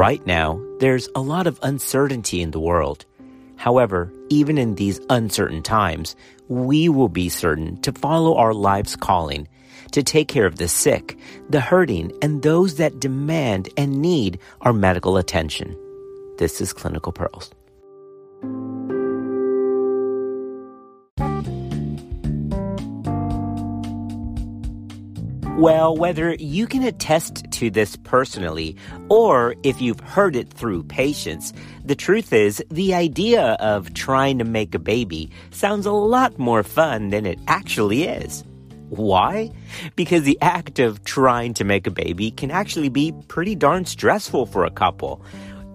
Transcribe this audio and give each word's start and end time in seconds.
Right 0.00 0.24
now, 0.24 0.58
there's 0.78 1.10
a 1.14 1.20
lot 1.20 1.46
of 1.46 1.60
uncertainty 1.62 2.40
in 2.40 2.52
the 2.52 2.58
world. 2.58 3.04
However, 3.56 4.10
even 4.30 4.56
in 4.56 4.76
these 4.76 4.98
uncertain 5.10 5.62
times, 5.62 6.16
we 6.48 6.88
will 6.88 7.10
be 7.10 7.28
certain 7.28 7.78
to 7.82 7.92
follow 7.92 8.34
our 8.38 8.54
life's 8.54 8.96
calling, 8.96 9.46
to 9.92 10.02
take 10.02 10.26
care 10.26 10.46
of 10.46 10.56
the 10.56 10.68
sick, 10.68 11.18
the 11.50 11.60
hurting, 11.60 12.12
and 12.22 12.40
those 12.40 12.76
that 12.76 12.98
demand 12.98 13.68
and 13.76 14.00
need 14.00 14.38
our 14.62 14.72
medical 14.72 15.18
attention. 15.18 15.76
This 16.38 16.62
is 16.62 16.72
Clinical 16.72 17.12
Pearls. 17.12 17.50
Well, 25.60 25.94
whether 25.94 26.32
you 26.36 26.66
can 26.66 26.82
attest 26.84 27.44
to 27.50 27.68
this 27.68 27.94
personally 27.94 28.76
or 29.10 29.54
if 29.62 29.82
you've 29.82 30.00
heard 30.00 30.34
it 30.34 30.50
through 30.50 30.84
patients, 30.84 31.52
the 31.84 31.94
truth 31.94 32.32
is 32.32 32.64
the 32.70 32.94
idea 32.94 33.58
of 33.60 33.92
trying 33.92 34.38
to 34.38 34.44
make 34.44 34.74
a 34.74 34.78
baby 34.78 35.30
sounds 35.50 35.84
a 35.84 35.92
lot 35.92 36.38
more 36.38 36.62
fun 36.62 37.10
than 37.10 37.26
it 37.26 37.38
actually 37.46 38.04
is. 38.04 38.42
Why? 38.88 39.50
Because 39.96 40.22
the 40.22 40.38
act 40.40 40.78
of 40.78 41.04
trying 41.04 41.52
to 41.54 41.64
make 41.64 41.86
a 41.86 41.90
baby 41.90 42.30
can 42.30 42.50
actually 42.50 42.88
be 42.88 43.12
pretty 43.28 43.54
darn 43.54 43.84
stressful 43.84 44.46
for 44.46 44.64
a 44.64 44.70
couple. 44.70 45.22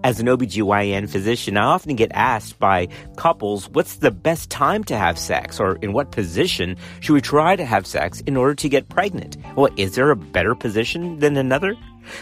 As 0.06 0.20
an 0.20 0.28
OBGYN 0.28 1.10
physician, 1.10 1.56
I 1.56 1.64
often 1.64 1.96
get 1.96 2.12
asked 2.14 2.60
by 2.60 2.86
couples 3.16 3.68
what's 3.70 3.96
the 3.96 4.12
best 4.12 4.50
time 4.50 4.84
to 4.84 4.96
have 4.96 5.18
sex 5.18 5.58
or 5.58 5.78
in 5.82 5.92
what 5.92 6.12
position 6.12 6.76
should 7.00 7.14
we 7.14 7.20
try 7.20 7.56
to 7.56 7.64
have 7.64 7.88
sex 7.88 8.20
in 8.20 8.36
order 8.36 8.54
to 8.54 8.68
get 8.68 8.88
pregnant? 8.88 9.36
Well, 9.56 9.68
is 9.76 9.96
there 9.96 10.12
a 10.12 10.14
better 10.14 10.54
position 10.54 11.18
than 11.18 11.36
another? 11.36 11.74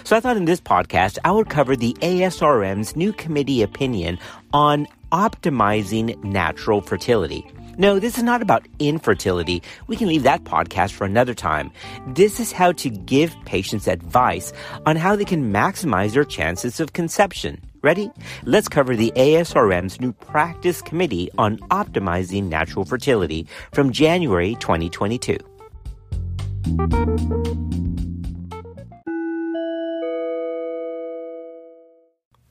So 0.02 0.16
I 0.16 0.20
thought 0.20 0.38
in 0.38 0.46
this 0.46 0.62
podcast 0.62 1.18
I 1.26 1.32
would 1.32 1.50
cover 1.50 1.76
the 1.76 1.92
ASRM's 2.00 2.96
new 2.96 3.12
committee 3.12 3.60
opinion 3.60 4.18
on 4.54 4.86
optimizing 5.12 6.24
natural 6.24 6.80
fertility. 6.80 7.44
No, 7.76 7.98
this 7.98 8.16
is 8.16 8.22
not 8.22 8.40
about 8.40 8.66
infertility. 8.78 9.62
We 9.88 9.96
can 9.96 10.08
leave 10.08 10.22
that 10.22 10.44
podcast 10.44 10.92
for 10.92 11.04
another 11.04 11.34
time. 11.34 11.70
This 12.06 12.40
is 12.40 12.50
how 12.50 12.72
to 12.72 12.88
give 12.88 13.36
patients 13.44 13.88
advice 13.88 14.54
on 14.86 14.96
how 14.96 15.16
they 15.16 15.26
can 15.26 15.52
maximize 15.52 16.14
their 16.14 16.24
chances 16.24 16.80
of 16.80 16.94
conception. 16.94 17.60
Ready? 17.84 18.10
Let's 18.44 18.66
cover 18.66 18.96
the 18.96 19.12
ASRM's 19.14 20.00
new 20.00 20.14
practice 20.14 20.80
committee 20.80 21.28
on 21.36 21.58
optimizing 21.68 22.44
natural 22.44 22.86
fertility 22.86 23.46
from 23.72 23.92
January 23.92 24.56
2022. 24.58 25.36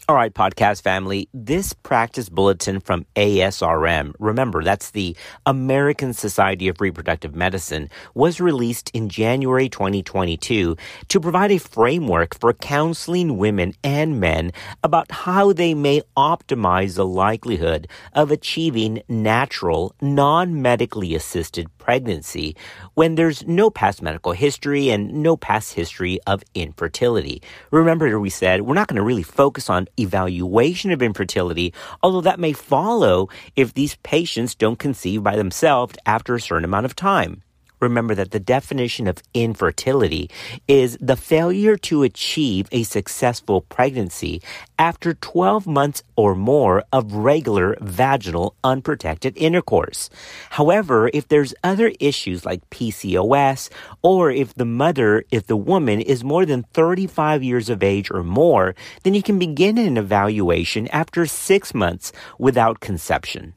All 0.09 0.18
right, 0.18 0.34
podcast 0.34 0.82
family, 0.82 1.30
this 1.34 1.72
practice 1.72 2.28
bulletin 2.28 2.82
from 2.82 3.06
ASRM, 3.16 4.14
remember 4.20 4.62
that's 4.62 4.92
the 4.92 5.16
American 5.46 6.12
Society 6.12 6.68
of 6.68 6.82
Reproductive 6.82 7.34
Medicine, 7.34 7.90
was 8.14 8.42
released 8.42 8.92
in 8.94 9.08
January 9.08 9.70
2022 9.70 10.76
to 11.08 11.20
provide 11.22 11.54
a 11.54 11.58
framework 11.58 12.38
for 12.38 12.52
counseling 12.52 13.38
women 13.38 13.76
and 13.81 14.20
men 14.20 14.52
about 14.84 15.09
how 15.09 15.54
they 15.54 15.74
may 15.74 16.02
optimize 16.18 16.96
the 16.96 17.06
likelihood 17.06 17.88
of 18.12 18.30
achieving 18.30 19.02
natural, 19.08 19.96
non-medically 20.02 21.16
assisted 21.16 21.70
pregnancy 21.78 22.58
when 22.96 23.16
there's 23.16 23.48
no 23.48 23.70
past 23.70 24.02
medical 24.02 24.34
history 24.34 24.90
and 24.90 25.14
no 25.14 25.38
past 25.38 25.76
history 25.76 26.20
of 26.28 26.44
infertility. 26.54 27.42
Remember, 27.72 28.20
we 28.20 28.30
said 28.30 28.64
we're 28.64 28.74
not 28.74 28.90
going 28.90 28.98
to 28.98 29.02
really 29.02 29.24
focus 29.24 29.70
on 29.70 29.88
evaluation 30.00 30.92
of 30.92 31.02
infertility, 31.02 31.74
although 32.02 32.22
that 32.22 32.40
may 32.40 32.54
follow 32.54 33.30
if 33.56 33.74
these 33.74 33.96
patients 34.04 34.56
don't 34.56 34.80
conceive 34.80 35.24
by 35.24 35.36
themselves 35.36 35.96
after 36.06 36.34
a 36.34 36.42
certain 36.42 36.66
amount 36.66 36.86
of 36.86 36.96
time 36.96 37.43
remember 37.84 38.16
that 38.16 38.32
the 38.32 38.40
definition 38.40 39.08
of 39.08 39.22
infertility 39.34 40.30
is 40.68 40.98
the 41.00 41.16
failure 41.16 41.78
to 41.78 42.04
achieve 42.04 42.68
a 42.72 42.84
successful 42.84 43.62
pregnancy 43.62 44.42
after 44.80 45.14
12 45.14 45.68
months 45.68 46.02
or 46.16 46.34
more 46.36 46.84
of 46.92 47.14
regular 47.14 47.78
vaginal 47.82 48.56
unprotected 48.64 49.38
intercourse. 49.38 50.10
However, 50.50 51.10
if 51.14 51.28
there's 51.28 51.54
other 51.64 51.92
issues 52.00 52.46
like 52.46 52.68
PCOS 52.70 53.70
or 54.02 54.32
if 54.32 54.56
the 54.56 54.66
mother, 54.66 55.24
if 55.30 55.48
the 55.48 55.58
woman 55.58 56.02
is 56.02 56.24
more 56.24 56.46
than 56.46 56.64
35 56.74 57.44
years 57.44 57.70
of 57.70 57.84
age 57.84 58.10
or 58.10 58.24
more, 58.24 58.76
then 59.04 59.14
you 59.14 59.22
can 59.22 59.38
begin 59.38 59.78
an 59.78 59.98
evaluation 59.98 60.88
after 60.88 61.26
six 61.26 61.74
months 61.74 62.12
without 62.40 62.80
conception 62.80 63.54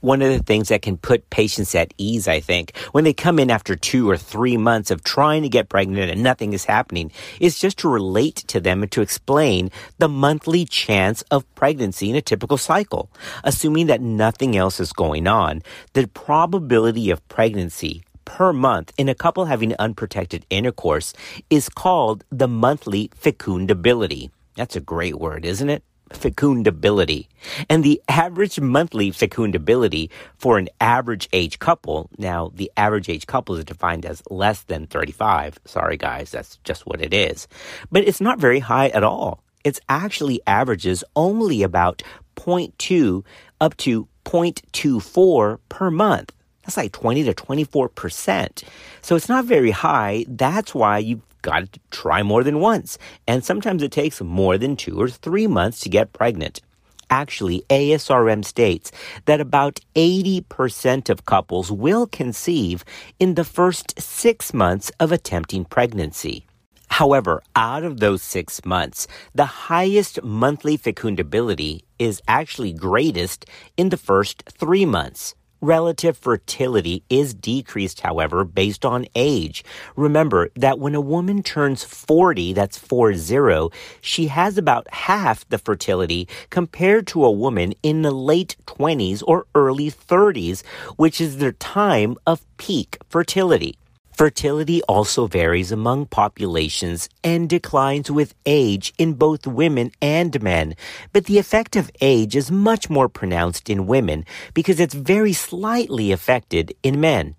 one 0.00 0.22
of 0.22 0.30
the 0.30 0.42
things 0.42 0.68
that 0.68 0.82
can 0.82 0.96
put 0.96 1.30
patients 1.30 1.74
at 1.74 1.94
ease, 1.98 2.28
I 2.28 2.40
think, 2.40 2.76
when 2.92 3.04
they 3.04 3.12
come 3.12 3.38
in 3.38 3.50
after 3.50 3.76
two 3.76 4.08
or 4.08 4.16
three 4.16 4.56
months 4.56 4.90
of 4.90 5.02
trying 5.04 5.42
to 5.42 5.48
get 5.48 5.68
pregnant 5.68 6.10
and 6.10 6.22
nothing 6.22 6.52
is 6.52 6.64
happening, 6.64 7.10
is 7.40 7.58
just 7.58 7.78
to 7.78 7.88
relate 7.88 8.36
to 8.48 8.60
them 8.60 8.82
and 8.82 8.92
to 8.92 9.02
explain 9.02 9.70
the 9.98 10.08
monthly 10.08 10.64
chance 10.64 11.22
of 11.30 11.52
pregnancy 11.54 12.10
in 12.10 12.16
a 12.16 12.22
typical 12.22 12.58
cycle. 12.58 13.10
Assuming 13.44 13.86
that 13.86 14.00
nothing 14.00 14.56
else 14.56 14.80
is 14.80 14.92
going 14.92 15.26
on, 15.26 15.62
the 15.94 16.06
probability 16.08 17.10
of 17.10 17.26
pregnancy 17.28 18.02
per 18.24 18.52
month 18.52 18.92
in 18.98 19.08
a 19.08 19.14
couple 19.14 19.46
having 19.46 19.74
unprotected 19.78 20.44
intercourse 20.50 21.14
is 21.48 21.68
called 21.68 22.24
the 22.30 22.48
monthly 22.48 23.08
fecundability. 23.20 24.30
That's 24.56 24.76
a 24.76 24.80
great 24.80 25.18
word, 25.18 25.44
isn't 25.44 25.70
it? 25.70 25.82
Fecundability. 26.10 27.26
And 27.68 27.82
the 27.82 28.00
average 28.08 28.60
monthly 28.60 29.10
fecundability 29.10 30.10
for 30.38 30.58
an 30.58 30.68
average 30.80 31.28
age 31.32 31.58
couple, 31.58 32.08
now 32.18 32.50
the 32.54 32.70
average 32.76 33.08
age 33.08 33.26
couple 33.26 33.56
is 33.56 33.64
defined 33.64 34.06
as 34.06 34.22
less 34.30 34.62
than 34.62 34.86
35. 34.86 35.58
Sorry 35.64 35.96
guys, 35.96 36.30
that's 36.30 36.58
just 36.64 36.86
what 36.86 37.00
it 37.00 37.12
is. 37.12 37.48
But 37.90 38.06
it's 38.06 38.20
not 38.20 38.38
very 38.38 38.60
high 38.60 38.88
at 38.88 39.04
all. 39.04 39.42
It's 39.64 39.80
actually 39.88 40.40
averages 40.46 41.02
only 41.16 41.62
about 41.62 42.02
0.2 42.36 43.24
up 43.60 43.76
to 43.78 44.06
0.24 44.24 45.58
per 45.68 45.90
month. 45.90 46.32
That's 46.62 46.76
like 46.76 46.92
20 46.92 47.24
to 47.24 47.34
24%. 47.34 48.64
So 49.00 49.16
it's 49.16 49.28
not 49.28 49.44
very 49.44 49.70
high. 49.70 50.24
That's 50.28 50.74
why 50.74 50.98
you've 50.98 51.22
got 51.46 51.72
to 51.72 51.80
try 51.90 52.22
more 52.22 52.42
than 52.44 52.60
once. 52.60 52.98
And 53.26 53.44
sometimes 53.44 53.82
it 53.82 53.92
takes 53.92 54.20
more 54.20 54.58
than 54.58 54.76
two 54.76 55.00
or 55.00 55.08
three 55.08 55.46
months 55.46 55.80
to 55.80 55.88
get 55.88 56.12
pregnant. 56.12 56.60
Actually, 57.08 57.62
ASRM 57.70 58.44
states 58.44 58.90
that 59.26 59.40
about 59.40 59.78
80% 59.94 61.08
of 61.08 61.24
couples 61.24 61.70
will 61.70 62.06
conceive 62.06 62.84
in 63.20 63.34
the 63.34 63.44
first 63.44 64.00
six 64.00 64.52
months 64.52 64.90
of 64.98 65.12
attempting 65.12 65.64
pregnancy. 65.64 66.46
However, 66.88 67.42
out 67.54 67.84
of 67.84 68.00
those 68.00 68.22
six 68.22 68.64
months, 68.64 69.06
the 69.34 69.68
highest 69.70 70.22
monthly 70.24 70.76
fecundability 70.76 71.82
is 71.98 72.22
actually 72.26 72.72
greatest 72.72 73.46
in 73.76 73.90
the 73.90 74.02
first 74.10 74.42
three 74.58 74.86
months. 74.86 75.34
Relative 75.66 76.16
fertility 76.16 77.02
is 77.10 77.34
decreased, 77.34 78.02
however, 78.02 78.44
based 78.44 78.84
on 78.84 79.04
age. 79.16 79.64
Remember 79.96 80.48
that 80.54 80.78
when 80.78 80.94
a 80.94 81.00
woman 81.00 81.42
turns 81.42 81.82
40, 81.82 82.52
that's 82.52 82.78
40, 82.78 83.70
she 84.00 84.28
has 84.28 84.56
about 84.56 84.86
half 84.92 85.48
the 85.48 85.58
fertility 85.58 86.28
compared 86.50 87.08
to 87.08 87.24
a 87.24 87.32
woman 87.32 87.74
in 87.82 88.02
the 88.02 88.12
late 88.12 88.54
20s 88.66 89.24
or 89.26 89.46
early 89.56 89.90
30s, 89.90 90.64
which 90.94 91.20
is 91.20 91.38
their 91.38 91.50
time 91.50 92.16
of 92.28 92.46
peak 92.58 92.98
fertility. 93.08 93.76
Fertility 94.16 94.80
also 94.84 95.26
varies 95.26 95.70
among 95.70 96.06
populations 96.06 97.10
and 97.22 97.50
declines 97.50 98.10
with 98.10 98.34
age 98.46 98.94
in 98.96 99.12
both 99.12 99.46
women 99.46 99.92
and 100.00 100.42
men, 100.42 100.74
but 101.12 101.26
the 101.26 101.36
effect 101.36 101.76
of 101.76 101.90
age 102.00 102.34
is 102.34 102.50
much 102.50 102.88
more 102.88 103.10
pronounced 103.10 103.68
in 103.68 103.86
women 103.86 104.24
because 104.54 104.80
it's 104.80 104.94
very 104.94 105.34
slightly 105.34 106.12
affected 106.12 106.74
in 106.82 106.98
men. 106.98 107.34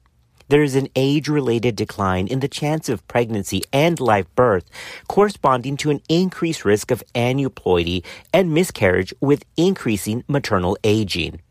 There 0.49 0.61
is 0.61 0.75
an 0.75 0.87
age 0.95 1.27
related 1.27 1.75
decline 1.75 2.27
in 2.27 2.41
the 2.41 2.47
chance 2.47 2.89
of 2.89 3.07
pregnancy 3.07 3.63
and 3.73 3.99
live 3.99 4.33
birth, 4.35 4.69
corresponding 5.07 5.77
to 5.77 5.89
an 5.89 6.01
increased 6.07 6.63
risk 6.63 6.91
of 6.91 7.03
aneuploidy 7.15 8.03
and 8.31 8.53
miscarriage 8.53 9.15
with 9.19 9.45
increasing 9.57 10.23
maternal 10.27 10.77
aging 10.83 11.41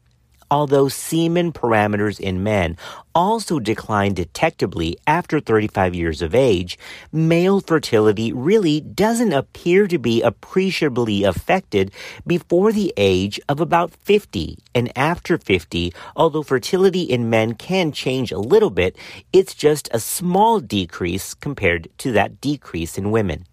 although 0.50 0.88
semen 0.88 1.52
parameters 1.52 2.20
in 2.20 2.42
men 2.42 2.76
also 3.14 3.58
decline 3.58 4.12
detectably 4.12 4.96
after 5.06 5.40
35 5.40 5.94
years 5.94 6.22
of 6.22 6.34
age, 6.34 6.78
male 7.12 7.60
fertility 7.60 8.32
really 8.32 8.80
doesn't 8.80 9.32
appear 9.32 9.86
to 9.86 9.98
be 9.98 10.22
appreciably 10.22 11.24
affected 11.24 11.90
before 12.26 12.72
the 12.72 12.92
age 12.96 13.40
of 13.48 13.60
about 13.60 13.92
50 13.92 14.58
and 14.74 14.92
after 14.96 15.38
50, 15.38 15.92
although 16.14 16.42
fertility 16.42 17.02
in 17.02 17.30
men 17.30 17.54
can 17.54 17.92
change 17.92 18.30
a 18.30 18.38
little 18.38 18.70
bit, 18.70 18.96
it's 19.32 19.54
just 19.54 19.88
a 19.92 20.00
small 20.00 20.60
decrease 20.60 21.34
compared 21.34 21.88
to 21.98 22.12
that 22.12 22.40
decrease 22.40 22.98
in 22.98 23.10
women. 23.10 23.46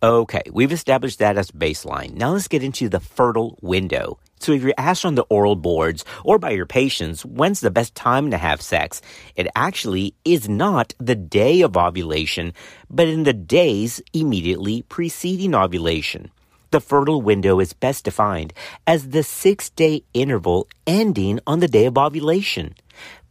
Okay, 0.00 0.42
we've 0.52 0.70
established 0.70 1.18
that 1.18 1.36
as 1.36 1.50
baseline. 1.50 2.14
Now 2.14 2.30
let's 2.30 2.46
get 2.46 2.62
into 2.62 2.88
the 2.88 3.00
fertile 3.00 3.58
window. 3.60 4.20
So 4.40 4.52
if 4.52 4.62
you're 4.62 4.74
asked 4.78 5.04
on 5.04 5.14
the 5.14 5.26
oral 5.28 5.56
boards 5.56 6.04
or 6.24 6.38
by 6.38 6.50
your 6.50 6.66
patients, 6.66 7.24
when's 7.24 7.60
the 7.60 7.70
best 7.70 7.94
time 7.94 8.30
to 8.30 8.38
have 8.38 8.62
sex? 8.62 9.00
It 9.36 9.48
actually 9.54 10.14
is 10.24 10.48
not 10.48 10.94
the 10.98 11.14
day 11.14 11.60
of 11.62 11.76
ovulation, 11.76 12.52
but 12.90 13.08
in 13.08 13.24
the 13.24 13.32
days 13.32 14.00
immediately 14.12 14.82
preceding 14.82 15.54
ovulation. 15.54 16.30
The 16.70 16.80
fertile 16.80 17.22
window 17.22 17.60
is 17.60 17.72
best 17.72 18.04
defined 18.04 18.52
as 18.86 19.08
the 19.08 19.22
six 19.22 19.70
day 19.70 20.02
interval 20.12 20.68
ending 20.86 21.40
on 21.46 21.60
the 21.60 21.68
day 21.68 21.86
of 21.86 21.96
ovulation 21.96 22.74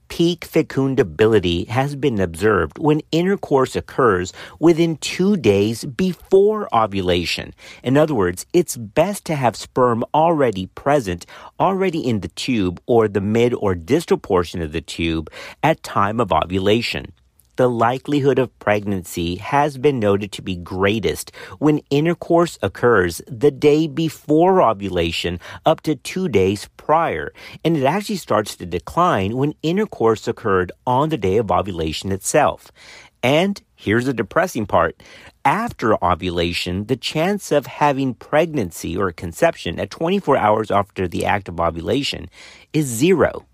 peak 0.10 0.42
fecundability 0.42 1.68
has 1.68 1.96
been 1.96 2.20
observed 2.20 2.78
when 2.78 3.02
intercourse 3.12 3.76
occurs 3.76 4.34
within 4.60 4.98
two 4.98 5.38
days 5.38 5.86
before 5.86 6.68
ovulation. 6.74 7.54
In 7.84 7.98
other 7.98 8.14
words, 8.14 8.46
it's 8.54 8.78
best 8.78 9.26
to 9.26 9.36
have 9.36 9.56
sperm 9.56 10.04
already 10.14 10.68
present, 10.68 11.26
already 11.60 12.00
in 12.00 12.22
the 12.22 12.30
tube 12.30 12.82
or 12.86 13.08
the 13.08 13.22
mid 13.22 13.54
or 13.54 13.76
distal 13.76 14.18
portion 14.18 14.62
of 14.62 14.72
the 14.72 14.82
tube 14.82 15.30
at 15.64 15.84
time 15.84 16.20
of 16.20 16.32
ovulation 16.32 17.12
the 17.58 17.70
likelihood 17.70 18.40
of 18.40 18.58
pregnancy 18.60 19.36
has 19.36 19.78
been 19.78 20.00
noted 20.00 20.32
to 20.32 20.42
be 20.42 20.56
greatest 20.56 21.32
when 21.60 21.82
intercourse 21.90 22.58
occurs 22.62 23.22
the 23.28 23.52
day 23.52 23.88
before 23.88 24.62
ovulation 24.62 25.40
up 25.66 25.82
to 25.82 25.96
two 25.96 26.30
days 26.30 26.70
prior, 26.78 27.34
and 27.66 27.76
it 27.76 27.84
actually 27.84 28.16
starts 28.16 28.56
to 28.56 28.66
decline 28.66 29.36
when 29.36 29.54
intercourse 29.62 30.28
occurred 30.28 30.72
on 30.86 31.10
the 31.10 31.18
day 31.18 31.38
of 31.38 31.52
ovulation 31.52 32.12
itself. 32.12 32.72
And 33.24 33.62
here's 33.76 34.06
the 34.06 34.14
depressing 34.14 34.68
part. 34.68 35.02
After 35.44 36.02
ovulation, 36.04 36.86
the 36.86 36.96
chance 36.96 37.52
of 37.52 37.66
having 37.66 38.14
pregnancy 38.14 38.96
or 38.96 39.12
conception 39.12 39.80
at 39.80 39.90
24 39.90 40.38
hours 40.38 40.72
after 40.72 41.08
the 41.08 41.26
act 41.26 41.50
of 41.50 41.60
ovulation 41.60 42.30
is 42.74 42.86
zero. 42.86 43.46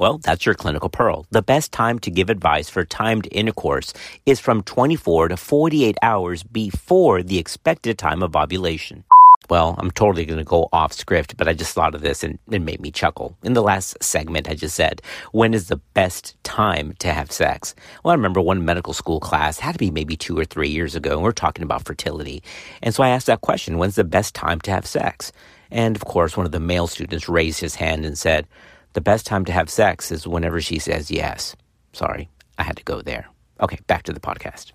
Well, 0.00 0.16
that's 0.16 0.46
your 0.46 0.54
clinical 0.54 0.88
pearl. 0.88 1.26
The 1.30 1.42
best 1.42 1.72
time 1.72 1.98
to 1.98 2.10
give 2.10 2.30
advice 2.30 2.70
for 2.70 2.86
timed 2.86 3.28
intercourse 3.30 3.92
is 4.24 4.40
from 4.40 4.62
24 4.62 5.28
to 5.28 5.36
48 5.36 5.98
hours 6.00 6.42
before 6.42 7.22
the 7.22 7.36
expected 7.36 7.98
time 7.98 8.22
of 8.22 8.34
ovulation. 8.34 9.04
Well, 9.50 9.74
I'm 9.76 9.90
totally 9.90 10.24
going 10.24 10.38
to 10.38 10.44
go 10.44 10.70
off 10.72 10.94
script, 10.94 11.36
but 11.36 11.48
I 11.48 11.52
just 11.52 11.74
thought 11.74 11.94
of 11.94 12.00
this 12.00 12.24
and 12.24 12.38
it 12.50 12.62
made 12.62 12.80
me 12.80 12.90
chuckle. 12.90 13.36
In 13.42 13.52
the 13.52 13.62
last 13.62 14.02
segment, 14.02 14.48
I 14.48 14.54
just 14.54 14.74
said, 14.74 15.02
when 15.32 15.52
is 15.52 15.68
the 15.68 15.82
best 15.92 16.34
time 16.44 16.94
to 17.00 17.12
have 17.12 17.30
sex? 17.30 17.74
Well, 18.02 18.12
I 18.12 18.14
remember 18.14 18.40
one 18.40 18.64
medical 18.64 18.94
school 18.94 19.20
class 19.20 19.58
had 19.58 19.72
to 19.72 19.78
be 19.78 19.90
maybe 19.90 20.16
two 20.16 20.38
or 20.38 20.46
three 20.46 20.70
years 20.70 20.94
ago, 20.94 21.12
and 21.12 21.22
we 21.22 21.28
are 21.28 21.32
talking 21.32 21.62
about 21.62 21.84
fertility. 21.84 22.42
And 22.82 22.94
so 22.94 23.02
I 23.02 23.10
asked 23.10 23.26
that 23.26 23.42
question, 23.42 23.76
when's 23.76 23.96
the 23.96 24.04
best 24.04 24.34
time 24.34 24.62
to 24.62 24.70
have 24.70 24.86
sex? 24.86 25.30
And 25.70 25.94
of 25.94 26.06
course, 26.06 26.38
one 26.38 26.46
of 26.46 26.52
the 26.52 26.58
male 26.58 26.86
students 26.86 27.28
raised 27.28 27.60
his 27.60 27.74
hand 27.74 28.06
and 28.06 28.16
said, 28.16 28.46
the 28.92 29.00
best 29.00 29.26
time 29.26 29.44
to 29.44 29.52
have 29.52 29.70
sex 29.70 30.10
is 30.10 30.26
whenever 30.26 30.60
she 30.60 30.78
says 30.78 31.10
yes. 31.10 31.56
Sorry, 31.92 32.28
I 32.58 32.62
had 32.62 32.76
to 32.76 32.84
go 32.84 33.02
there. 33.02 33.26
Okay, 33.60 33.78
back 33.86 34.04
to 34.04 34.12
the 34.12 34.20
podcast. 34.20 34.72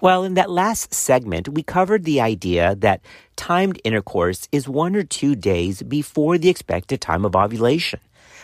Well, 0.00 0.22
in 0.22 0.34
that 0.34 0.50
last 0.50 0.94
segment, 0.94 1.48
we 1.48 1.62
covered 1.64 2.04
the 2.04 2.20
idea 2.20 2.76
that 2.76 3.00
timed 3.34 3.80
intercourse 3.82 4.48
is 4.52 4.68
one 4.68 4.94
or 4.94 5.02
two 5.02 5.34
days 5.34 5.82
before 5.82 6.38
the 6.38 6.48
expected 6.48 7.00
time 7.00 7.24
of 7.24 7.34
ovulation. 7.34 7.98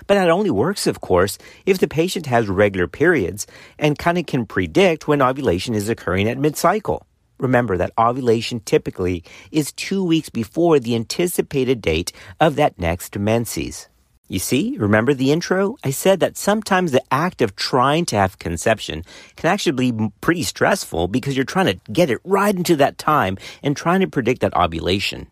But 0.09 0.15
that 0.15 0.31
only 0.31 0.51
works, 0.51 0.89
of 0.89 1.01
course, 1.01 1.39
if 1.65 1.79
the 1.79 1.87
patient 1.87 2.27
has 2.27 2.49
regular 2.49 2.89
periods 2.89 3.47
and 3.79 3.97
kind 3.97 4.19
of 4.19 4.27
can 4.27 4.47
predict 4.47 5.07
when 5.07 5.23
ovulation 5.23 5.75
is 5.75 5.89
occurring 5.89 6.29
at 6.29 6.39
mid 6.39 6.57
cycle. 6.57 7.07
Remember 7.39 7.77
that 7.77 7.93
ovulation 7.99 8.61
typically 8.61 9.23
is 9.51 9.73
two 9.73 10.05
weeks 10.05 10.31
before 10.31 10.81
the 10.81 10.95
anticipated 10.95 11.81
date 11.81 12.13
of 12.41 12.57
that 12.57 12.79
next 12.79 13.19
menses. 13.19 13.89
You 14.27 14.39
see, 14.39 14.79
remember 14.79 15.13
the 15.13 15.33
intro? 15.33 15.77
I 15.85 15.91
said 15.91 16.21
that 16.21 16.39
sometimes 16.39 16.93
the 16.93 17.03
act 17.11 17.43
of 17.43 17.57
trying 17.57 18.07
to 18.07 18.17
have 18.17 18.39
conception 18.39 19.05
can 19.37 19.51
actually 19.51 19.91
be 19.91 20.09
pretty 20.23 20.45
stressful 20.45 21.09
because 21.09 21.37
you're 21.37 21.45
trying 21.45 21.67
to 21.67 21.93
get 21.93 22.09
it 22.09 22.21
right 22.25 22.55
into 22.55 22.75
that 22.77 22.97
time 22.97 23.37
and 23.63 23.77
trying 23.77 24.01
to 24.01 24.09
predict 24.09 24.41
that 24.41 24.57
ovulation. 24.57 25.27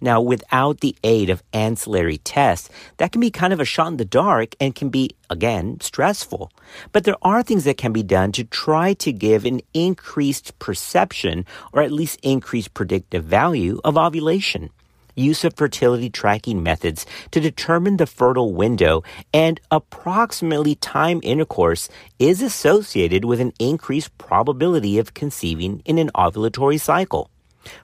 Now, 0.00 0.22
without 0.22 0.80
the 0.80 0.96
aid 1.04 1.28
of 1.28 1.42
ancillary 1.52 2.16
tests, 2.16 2.70
that 2.96 3.12
can 3.12 3.20
be 3.20 3.30
kind 3.30 3.52
of 3.52 3.60
a 3.60 3.66
shot 3.66 3.88
in 3.88 3.98
the 3.98 4.06
dark 4.06 4.54
and 4.58 4.74
can 4.74 4.88
be, 4.88 5.10
again, 5.28 5.78
stressful. 5.82 6.50
But 6.92 7.04
there 7.04 7.18
are 7.20 7.42
things 7.42 7.64
that 7.64 7.76
can 7.76 7.92
be 7.92 8.02
done 8.02 8.32
to 8.32 8.44
try 8.44 8.94
to 8.94 9.12
give 9.12 9.44
an 9.44 9.60
increased 9.74 10.58
perception 10.58 11.44
or 11.74 11.82
at 11.82 11.92
least 11.92 12.18
increased 12.22 12.72
predictive 12.72 13.24
value 13.24 13.82
of 13.84 13.98
ovulation 13.98 14.70
use 15.14 15.44
of 15.44 15.54
fertility 15.54 16.10
tracking 16.10 16.62
methods 16.62 17.06
to 17.30 17.40
determine 17.40 17.96
the 17.96 18.06
fertile 18.06 18.52
window 18.52 19.02
and 19.32 19.60
approximately 19.70 20.74
time 20.74 21.20
intercourse 21.22 21.88
is 22.18 22.42
associated 22.42 23.24
with 23.24 23.40
an 23.40 23.52
increased 23.58 24.16
probability 24.18 24.98
of 24.98 25.14
conceiving 25.14 25.82
in 25.84 25.98
an 25.98 26.10
ovulatory 26.14 26.80
cycle. 26.80 27.30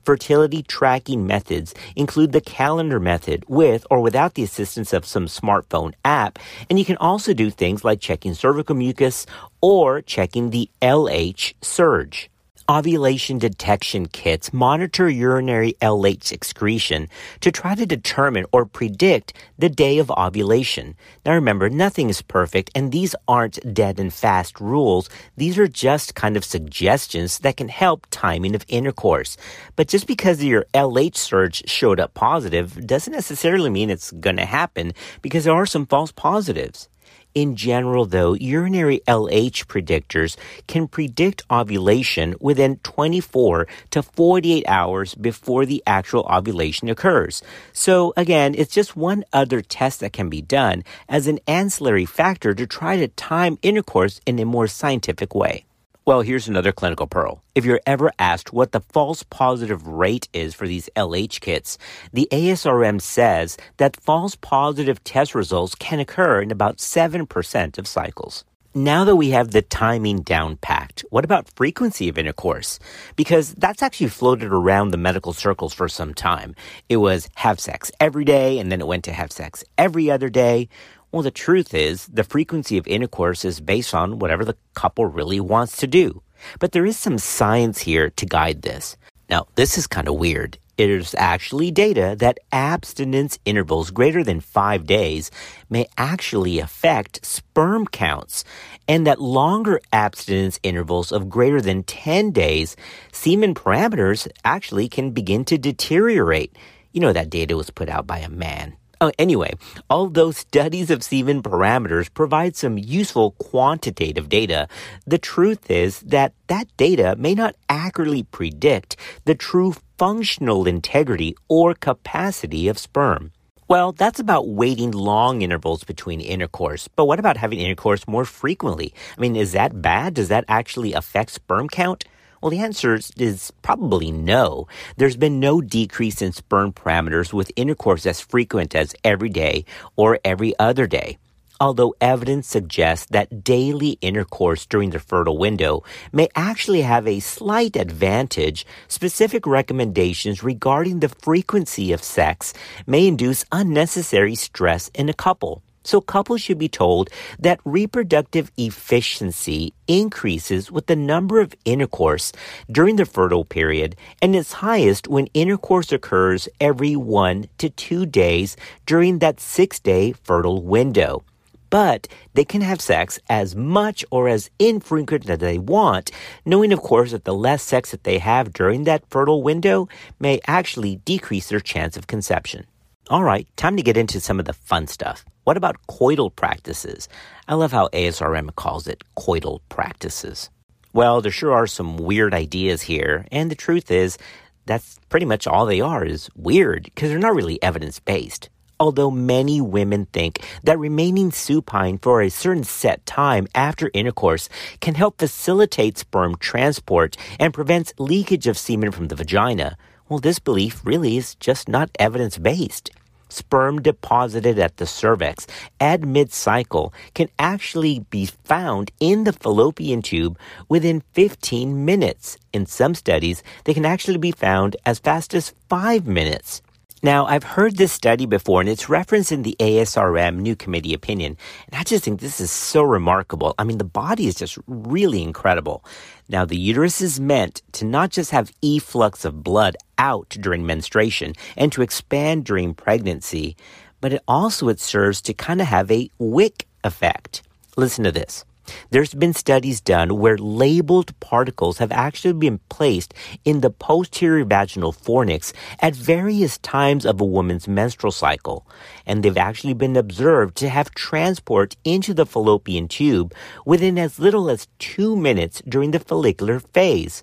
Fertility 0.04 0.62
tracking 0.62 1.26
methods 1.26 1.74
include 1.94 2.32
the 2.32 2.40
calendar 2.40 2.98
method 2.98 3.44
with 3.46 3.86
or 3.90 4.00
without 4.00 4.34
the 4.34 4.42
assistance 4.42 4.92
of 4.92 5.04
some 5.04 5.26
smartphone 5.26 5.92
app, 6.04 6.38
and 6.70 6.78
you 6.78 6.84
can 6.84 6.96
also 6.96 7.34
do 7.34 7.50
things 7.50 7.84
like 7.84 8.00
checking 8.00 8.34
cervical 8.34 8.74
mucus 8.74 9.26
or 9.60 10.00
checking 10.00 10.50
the 10.50 10.70
LH 10.80 11.54
surge 11.60 12.30
ovulation 12.68 13.38
detection 13.38 14.06
kits 14.06 14.52
monitor 14.52 15.08
urinary 15.08 15.74
LH 15.80 16.32
excretion 16.32 17.08
to 17.40 17.52
try 17.52 17.74
to 17.74 17.86
determine 17.86 18.46
or 18.52 18.66
predict 18.66 19.32
the 19.58 19.68
day 19.68 19.98
of 19.98 20.10
ovulation. 20.10 20.96
Now 21.24 21.34
remember, 21.34 21.70
nothing 21.70 22.08
is 22.08 22.22
perfect 22.22 22.70
and 22.74 22.92
these 22.92 23.14
aren't 23.28 23.74
dead 23.74 24.00
and 24.00 24.12
fast 24.12 24.60
rules. 24.60 25.08
These 25.36 25.58
are 25.58 25.68
just 25.68 26.14
kind 26.14 26.36
of 26.36 26.44
suggestions 26.44 27.38
that 27.40 27.56
can 27.56 27.68
help 27.68 28.06
timing 28.10 28.54
of 28.54 28.64
intercourse. 28.68 29.36
But 29.76 29.88
just 29.88 30.06
because 30.06 30.42
your 30.42 30.66
LH 30.74 31.16
surge 31.16 31.68
showed 31.68 32.00
up 32.00 32.14
positive 32.14 32.86
doesn't 32.86 33.12
necessarily 33.12 33.70
mean 33.70 33.90
it's 33.90 34.10
going 34.10 34.36
to 34.36 34.46
happen 34.46 34.92
because 35.22 35.44
there 35.44 35.54
are 35.54 35.66
some 35.66 35.86
false 35.86 36.12
positives. 36.12 36.88
In 37.36 37.54
general, 37.54 38.06
though, 38.06 38.32
urinary 38.32 39.02
LH 39.06 39.66
predictors 39.66 40.38
can 40.66 40.88
predict 40.88 41.42
ovulation 41.50 42.34
within 42.40 42.78
24 42.78 43.68
to 43.90 44.02
48 44.02 44.64
hours 44.66 45.14
before 45.14 45.66
the 45.66 45.82
actual 45.86 46.26
ovulation 46.32 46.88
occurs. 46.88 47.42
So 47.74 48.14
again, 48.16 48.54
it's 48.56 48.72
just 48.72 48.96
one 48.96 49.22
other 49.34 49.60
test 49.60 50.00
that 50.00 50.14
can 50.14 50.30
be 50.30 50.40
done 50.40 50.82
as 51.10 51.26
an 51.26 51.40
ancillary 51.46 52.06
factor 52.06 52.54
to 52.54 52.66
try 52.66 52.96
to 52.96 53.08
time 53.08 53.58
intercourse 53.60 54.18
in 54.24 54.38
a 54.38 54.46
more 54.46 54.66
scientific 54.66 55.34
way. 55.34 55.66
Well, 56.08 56.20
here's 56.20 56.46
another 56.46 56.70
clinical 56.70 57.08
pearl. 57.08 57.42
If 57.56 57.64
you're 57.64 57.80
ever 57.84 58.12
asked 58.16 58.52
what 58.52 58.70
the 58.70 58.78
false 58.78 59.24
positive 59.24 59.84
rate 59.88 60.28
is 60.32 60.54
for 60.54 60.68
these 60.68 60.88
LH 60.94 61.40
kits, 61.40 61.78
the 62.12 62.28
ASRM 62.30 63.00
says 63.00 63.56
that 63.78 64.00
false 64.00 64.36
positive 64.36 65.02
test 65.02 65.34
results 65.34 65.74
can 65.74 65.98
occur 65.98 66.40
in 66.40 66.52
about 66.52 66.76
7% 66.76 67.76
of 67.76 67.88
cycles. 67.88 68.44
Now 68.76 69.04
that 69.04 69.16
we 69.16 69.30
have 69.30 69.52
the 69.52 69.62
timing 69.62 70.20
down 70.20 70.58
packed, 70.58 71.02
what 71.08 71.24
about 71.24 71.48
frequency 71.56 72.10
of 72.10 72.18
intercourse? 72.18 72.78
Because 73.16 73.54
that's 73.54 73.82
actually 73.82 74.08
floated 74.08 74.52
around 74.52 74.90
the 74.90 74.98
medical 74.98 75.32
circles 75.32 75.72
for 75.72 75.88
some 75.88 76.12
time. 76.12 76.54
It 76.90 76.98
was 76.98 77.30
have 77.36 77.58
sex 77.58 77.90
every 78.00 78.26
day, 78.26 78.58
and 78.58 78.70
then 78.70 78.82
it 78.82 78.86
went 78.86 79.04
to 79.04 79.14
have 79.14 79.32
sex 79.32 79.64
every 79.78 80.10
other 80.10 80.28
day. 80.28 80.68
Well, 81.10 81.22
the 81.22 81.30
truth 81.30 81.72
is, 81.72 82.04
the 82.08 82.22
frequency 82.22 82.76
of 82.76 82.86
intercourse 82.86 83.46
is 83.46 83.62
based 83.62 83.94
on 83.94 84.18
whatever 84.18 84.44
the 84.44 84.58
couple 84.74 85.06
really 85.06 85.40
wants 85.40 85.78
to 85.78 85.86
do. 85.86 86.20
But 86.58 86.72
there 86.72 86.84
is 86.84 86.98
some 86.98 87.16
science 87.16 87.78
here 87.78 88.10
to 88.10 88.26
guide 88.26 88.60
this. 88.60 88.98
Now, 89.30 89.46
this 89.54 89.78
is 89.78 89.86
kind 89.86 90.06
of 90.06 90.16
weird. 90.16 90.58
It 90.78 90.90
is 90.90 91.14
actually 91.16 91.70
data 91.70 92.16
that 92.18 92.38
abstinence 92.52 93.38
intervals 93.46 93.90
greater 93.90 94.22
than 94.22 94.40
five 94.40 94.84
days 94.84 95.30
may 95.70 95.86
actually 95.96 96.58
affect 96.58 97.24
sperm 97.24 97.86
counts, 97.86 98.44
and 98.86 99.06
that 99.06 99.18
longer 99.18 99.80
abstinence 99.90 100.60
intervals 100.62 101.12
of 101.12 101.30
greater 101.30 101.62
than 101.62 101.82
10 101.82 102.30
days, 102.30 102.76
semen 103.10 103.54
parameters 103.54 104.28
actually 104.44 104.86
can 104.86 105.12
begin 105.12 105.46
to 105.46 105.56
deteriorate. 105.56 106.54
You 106.92 107.00
know, 107.00 107.12
that 107.12 107.30
data 107.30 107.56
was 107.56 107.70
put 107.70 107.88
out 107.88 108.06
by 108.06 108.18
a 108.18 108.28
man. 108.28 108.76
Oh, 108.98 109.12
anyway, 109.18 109.52
although 109.90 110.30
studies 110.30 110.90
of 110.90 111.02
semen 111.02 111.42
parameters 111.42 112.12
provide 112.12 112.56
some 112.56 112.78
useful 112.78 113.32
quantitative 113.32 114.30
data. 114.30 114.68
The 115.06 115.18
truth 115.18 115.70
is 115.70 116.00
that 116.00 116.32
that 116.46 116.74
data 116.78 117.14
may 117.18 117.34
not 117.34 117.56
accurately 117.68 118.22
predict 118.22 118.96
the 119.26 119.34
true 119.34 119.74
functional 119.98 120.66
integrity 120.66 121.36
or 121.46 121.74
capacity 121.74 122.68
of 122.68 122.78
sperm. 122.78 123.32
Well, 123.68 123.92
that's 123.92 124.20
about 124.20 124.48
waiting 124.48 124.92
long 124.92 125.42
intervals 125.42 125.84
between 125.84 126.20
intercourse. 126.20 126.88
But 126.88 127.04
what 127.04 127.18
about 127.18 127.36
having 127.36 127.58
intercourse 127.60 128.06
more 128.08 128.24
frequently? 128.24 128.94
I 129.18 129.20
mean, 129.20 129.36
is 129.36 129.52
that 129.52 129.82
bad? 129.82 130.14
Does 130.14 130.28
that 130.28 130.44
actually 130.48 130.94
affect 130.94 131.30
sperm 131.30 131.68
count? 131.68 132.04
Well, 132.46 132.52
the 132.52 132.60
answer 132.60 132.96
is 133.16 133.52
probably 133.62 134.12
no. 134.12 134.68
There's 134.98 135.16
been 135.16 135.40
no 135.40 135.60
decrease 135.60 136.22
in 136.22 136.30
sperm 136.30 136.72
parameters 136.72 137.32
with 137.32 137.50
intercourse 137.56 138.06
as 138.06 138.20
frequent 138.20 138.72
as 138.72 138.94
every 139.02 139.30
day 139.30 139.64
or 139.96 140.20
every 140.24 140.56
other 140.56 140.86
day. 140.86 141.18
Although 141.60 141.96
evidence 142.00 142.46
suggests 142.46 143.06
that 143.06 143.42
daily 143.42 143.98
intercourse 144.00 144.64
during 144.64 144.90
the 144.90 145.00
fertile 145.00 145.38
window 145.38 145.82
may 146.12 146.28
actually 146.36 146.82
have 146.82 147.08
a 147.08 147.18
slight 147.18 147.74
advantage, 147.74 148.64
specific 148.86 149.44
recommendations 149.44 150.44
regarding 150.44 151.00
the 151.00 151.08
frequency 151.08 151.90
of 151.90 152.00
sex 152.00 152.54
may 152.86 153.08
induce 153.08 153.44
unnecessary 153.50 154.36
stress 154.36 154.88
in 154.94 155.08
a 155.08 155.14
couple. 155.14 155.64
So 155.86 156.00
couples 156.00 156.40
should 156.40 156.58
be 156.58 156.68
told 156.68 157.10
that 157.38 157.60
reproductive 157.64 158.50
efficiency 158.56 159.72
increases 159.86 160.68
with 160.68 160.86
the 160.86 160.96
number 160.96 161.40
of 161.40 161.54
intercourse 161.64 162.32
during 162.68 162.96
the 162.96 163.06
fertile 163.06 163.44
period 163.44 163.94
and 164.20 164.34
is 164.34 164.50
highest 164.54 165.06
when 165.06 165.28
intercourse 165.28 165.92
occurs 165.92 166.48
every 166.60 166.96
one 166.96 167.46
to 167.58 167.70
two 167.70 168.04
days 168.04 168.56
during 168.84 169.20
that 169.20 169.38
six 169.38 169.78
day 169.78 170.10
fertile 170.10 170.60
window. 170.60 171.22
But 171.70 172.08
they 172.34 172.44
can 172.44 172.62
have 172.62 172.80
sex 172.80 173.20
as 173.28 173.54
much 173.54 174.04
or 174.10 174.28
as 174.28 174.50
infrequent 174.58 175.30
as 175.30 175.38
they 175.38 175.58
want, 175.58 176.10
knowing, 176.44 176.72
of 176.72 176.80
course, 176.80 177.12
that 177.12 177.24
the 177.24 177.34
less 177.34 177.62
sex 177.62 177.92
that 177.92 178.02
they 178.02 178.18
have 178.18 178.52
during 178.52 178.84
that 178.84 179.08
fertile 179.08 179.42
window 179.42 179.88
may 180.18 180.40
actually 180.48 180.96
decrease 181.04 181.48
their 181.48 181.60
chance 181.60 181.96
of 181.96 182.08
conception. 182.08 182.66
All 183.08 183.22
right, 183.22 183.46
time 183.56 183.76
to 183.76 183.84
get 183.84 183.96
into 183.96 184.18
some 184.18 184.40
of 184.40 184.46
the 184.46 184.52
fun 184.52 184.88
stuff. 184.88 185.24
What 185.44 185.56
about 185.56 185.76
coital 185.88 186.34
practices? 186.34 187.08
I 187.46 187.54
love 187.54 187.70
how 187.70 187.86
ASRM 187.92 188.56
calls 188.56 188.88
it 188.88 189.04
coital 189.16 189.60
practices. 189.68 190.50
Well, 190.92 191.20
there 191.20 191.30
sure 191.30 191.52
are 191.52 191.68
some 191.68 191.98
weird 191.98 192.34
ideas 192.34 192.82
here, 192.82 193.24
and 193.30 193.48
the 193.48 193.54
truth 193.54 193.92
is, 193.92 194.18
that's 194.64 194.98
pretty 195.08 195.24
much 195.24 195.46
all 195.46 195.66
they 195.66 195.80
are 195.80 196.04
is 196.04 196.28
weird 196.34 196.82
because 196.82 197.10
they're 197.10 197.20
not 197.20 197.36
really 197.36 197.62
evidence 197.62 198.00
based. 198.00 198.48
Although 198.80 199.12
many 199.12 199.60
women 199.60 200.06
think 200.06 200.44
that 200.64 200.76
remaining 200.76 201.30
supine 201.30 201.98
for 201.98 202.20
a 202.20 202.28
certain 202.28 202.64
set 202.64 203.06
time 203.06 203.46
after 203.54 203.88
intercourse 203.94 204.48
can 204.80 204.96
help 204.96 205.18
facilitate 205.18 205.96
sperm 205.96 206.34
transport 206.38 207.16
and 207.38 207.54
prevents 207.54 207.94
leakage 208.00 208.48
of 208.48 208.58
semen 208.58 208.90
from 208.90 209.06
the 209.06 209.14
vagina, 209.14 209.76
well, 210.08 210.18
this 210.18 210.40
belief 210.40 210.84
really 210.84 211.16
is 211.16 211.36
just 211.36 211.68
not 211.68 211.90
evidence 212.00 212.36
based. 212.36 212.90
Sperm 213.36 213.82
deposited 213.82 214.58
at 214.58 214.78
the 214.78 214.86
cervix 214.86 215.46
at 215.78 216.00
mid 216.00 216.32
cycle 216.32 216.94
can 217.12 217.28
actually 217.38 217.98
be 218.08 218.24
found 218.24 218.90
in 218.98 219.24
the 219.24 219.32
fallopian 219.34 220.00
tube 220.00 220.38
within 220.70 221.02
15 221.12 221.84
minutes. 221.84 222.38
In 222.54 222.64
some 222.64 222.94
studies, 222.94 223.42
they 223.64 223.74
can 223.74 223.84
actually 223.84 224.16
be 224.16 224.32
found 224.32 224.76
as 224.86 224.98
fast 224.98 225.34
as 225.34 225.52
5 225.68 226.06
minutes. 226.06 226.62
Now, 227.06 227.24
I've 227.26 227.44
heard 227.44 227.76
this 227.76 227.92
study 227.92 228.26
before 228.26 228.60
and 228.60 228.68
it's 228.68 228.88
referenced 228.88 229.30
in 229.30 229.44
the 229.44 229.54
ASRM 229.60 230.38
new 230.38 230.56
committee 230.56 230.92
opinion. 230.92 231.36
And 231.68 231.80
I 231.80 231.84
just 231.84 232.02
think 232.02 232.18
this 232.18 232.40
is 232.40 232.50
so 232.50 232.82
remarkable. 232.82 233.54
I 233.60 233.62
mean, 233.62 233.78
the 233.78 233.84
body 233.84 234.26
is 234.26 234.34
just 234.34 234.58
really 234.66 235.22
incredible. 235.22 235.84
Now, 236.28 236.44
the 236.44 236.56
uterus 236.56 237.00
is 237.00 237.20
meant 237.20 237.62
to 237.74 237.84
not 237.84 238.10
just 238.10 238.32
have 238.32 238.50
efflux 238.60 239.24
of 239.24 239.44
blood 239.44 239.76
out 239.98 240.30
during 240.30 240.66
menstruation 240.66 241.34
and 241.56 241.70
to 241.70 241.82
expand 241.82 242.44
during 242.44 242.74
pregnancy, 242.74 243.56
but 244.00 244.12
it 244.12 244.22
also 244.26 244.68
it 244.68 244.80
serves 244.80 245.22
to 245.22 245.32
kind 245.32 245.60
of 245.60 245.68
have 245.68 245.88
a 245.92 246.10
wick 246.18 246.66
effect. 246.82 247.40
Listen 247.76 248.02
to 248.02 248.10
this. 248.10 248.44
There's 248.90 249.14
been 249.14 249.32
studies 249.32 249.80
done 249.80 250.18
where 250.18 250.38
labeled 250.38 251.18
particles 251.20 251.78
have 251.78 251.92
actually 251.92 252.34
been 252.34 252.58
placed 252.68 253.14
in 253.44 253.60
the 253.60 253.70
posterior 253.70 254.44
vaginal 254.44 254.92
fornix 254.92 255.52
at 255.80 255.94
various 255.94 256.58
times 256.58 257.04
of 257.04 257.20
a 257.20 257.24
woman's 257.24 257.68
menstrual 257.68 258.12
cycle, 258.12 258.66
and 259.06 259.22
they've 259.22 259.36
actually 259.36 259.74
been 259.74 259.96
observed 259.96 260.56
to 260.56 260.68
have 260.68 260.90
transport 260.92 261.76
into 261.84 262.14
the 262.14 262.26
fallopian 262.26 262.88
tube 262.88 263.34
within 263.64 263.98
as 263.98 264.18
little 264.18 264.48
as 264.50 264.68
two 264.78 265.16
minutes 265.16 265.62
during 265.68 265.90
the 265.90 266.00
follicular 266.00 266.60
phase. 266.60 267.22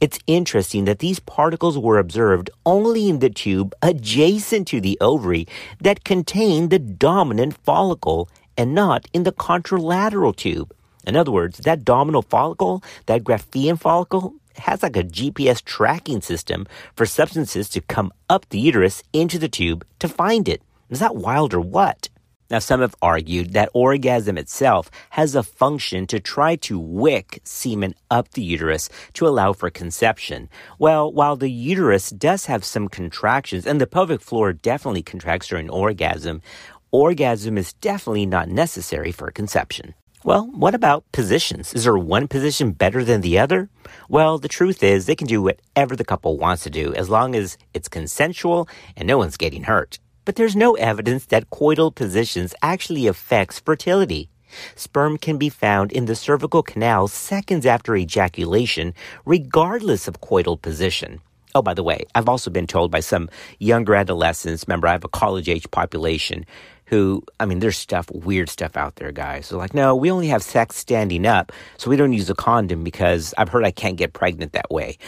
It's 0.00 0.18
interesting 0.26 0.84
that 0.86 0.98
these 0.98 1.20
particles 1.20 1.78
were 1.78 1.98
observed 1.98 2.50
only 2.66 3.08
in 3.08 3.20
the 3.20 3.30
tube 3.30 3.74
adjacent 3.80 4.68
to 4.68 4.80
the 4.80 4.98
ovary 5.00 5.46
that 5.80 6.04
contained 6.04 6.70
the 6.70 6.78
dominant 6.78 7.56
follicle 7.64 8.28
and 8.56 8.74
not 8.74 9.06
in 9.12 9.22
the 9.22 9.32
contralateral 9.32 10.34
tube. 10.34 10.74
In 11.06 11.16
other 11.16 11.32
words, 11.32 11.58
that 11.58 11.84
dominal 11.84 12.22
follicle, 12.22 12.82
that 13.06 13.24
Graafian 13.24 13.78
follicle, 13.78 14.34
has 14.56 14.82
like 14.82 14.96
a 14.96 15.04
GPS 15.04 15.62
tracking 15.64 16.20
system 16.20 16.66
for 16.96 17.06
substances 17.06 17.68
to 17.70 17.80
come 17.80 18.12
up 18.28 18.48
the 18.48 18.58
uterus 18.58 19.02
into 19.12 19.38
the 19.38 19.48
tube 19.48 19.84
to 19.98 20.08
find 20.08 20.48
it. 20.48 20.62
Is 20.90 21.00
that 21.00 21.16
wild 21.16 21.54
or 21.54 21.60
what? 21.60 22.08
Now, 22.50 22.58
some 22.58 22.82
have 22.82 22.94
argued 23.00 23.54
that 23.54 23.70
orgasm 23.72 24.36
itself 24.36 24.90
has 25.10 25.34
a 25.34 25.42
function 25.42 26.06
to 26.08 26.20
try 26.20 26.56
to 26.56 26.78
wick 26.78 27.40
semen 27.42 27.94
up 28.10 28.30
the 28.32 28.42
uterus 28.42 28.90
to 29.14 29.26
allow 29.26 29.54
for 29.54 29.70
conception. 29.70 30.50
Well, 30.78 31.10
while 31.10 31.36
the 31.36 31.50
uterus 31.50 32.10
does 32.10 32.44
have 32.46 32.64
some 32.64 32.88
contractions, 32.88 33.66
and 33.66 33.80
the 33.80 33.86
pelvic 33.86 34.20
floor 34.20 34.52
definitely 34.52 35.02
contracts 35.02 35.48
during 35.48 35.70
orgasm, 35.70 36.42
orgasm 36.90 37.56
is 37.56 37.72
definitely 37.72 38.26
not 38.26 38.48
necessary 38.48 39.10
for 39.10 39.30
conception. 39.30 39.94
Well, 40.26 40.46
what 40.54 40.74
about 40.74 41.04
positions? 41.12 41.74
Is 41.74 41.84
there 41.84 41.98
one 41.98 42.28
position 42.28 42.72
better 42.72 43.04
than 43.04 43.20
the 43.20 43.38
other? 43.38 43.68
Well, 44.08 44.38
the 44.38 44.48
truth 44.48 44.82
is 44.82 45.04
they 45.04 45.14
can 45.14 45.26
do 45.26 45.42
whatever 45.42 45.94
the 45.94 46.04
couple 46.04 46.38
wants 46.38 46.62
to 46.62 46.70
do 46.70 46.94
as 46.94 47.10
long 47.10 47.34
as 47.34 47.58
it's 47.74 47.90
consensual 47.90 48.66
and 48.96 49.06
no 49.06 49.18
one's 49.18 49.36
getting 49.36 49.64
hurt. 49.64 49.98
But 50.24 50.36
there's 50.36 50.56
no 50.56 50.76
evidence 50.76 51.26
that 51.26 51.50
coital 51.50 51.94
positions 51.94 52.54
actually 52.62 53.06
affects 53.06 53.60
fertility. 53.60 54.30
Sperm 54.74 55.18
can 55.18 55.36
be 55.36 55.50
found 55.50 55.92
in 55.92 56.06
the 56.06 56.16
cervical 56.16 56.62
canal 56.62 57.06
seconds 57.06 57.66
after 57.66 57.94
ejaculation, 57.94 58.94
regardless 59.26 60.08
of 60.08 60.22
coital 60.22 60.56
position. 60.56 61.20
Oh, 61.54 61.60
by 61.60 61.74
the 61.74 61.84
way, 61.84 62.04
I've 62.14 62.30
also 62.30 62.50
been 62.50 62.66
told 62.66 62.90
by 62.90 63.00
some 63.00 63.28
younger 63.58 63.94
adolescents, 63.94 64.64
remember 64.66 64.88
I 64.88 64.92
have 64.92 65.04
a 65.04 65.08
college 65.08 65.50
age 65.50 65.70
population, 65.70 66.46
who, 66.86 67.22
I 67.40 67.46
mean, 67.46 67.60
there's 67.60 67.78
stuff, 67.78 68.10
weird 68.10 68.48
stuff 68.48 68.76
out 68.76 68.96
there, 68.96 69.12
guys. 69.12 69.46
So, 69.46 69.58
like, 69.58 69.74
no, 69.74 69.94
we 69.94 70.10
only 70.10 70.28
have 70.28 70.42
sex 70.42 70.76
standing 70.76 71.26
up, 71.26 71.52
so 71.76 71.90
we 71.90 71.96
don't 71.96 72.12
use 72.12 72.28
a 72.30 72.34
condom 72.34 72.84
because 72.84 73.34
I've 73.38 73.48
heard 73.48 73.64
I 73.64 73.70
can't 73.70 73.96
get 73.96 74.12
pregnant 74.12 74.52
that 74.52 74.70
way. 74.70 74.98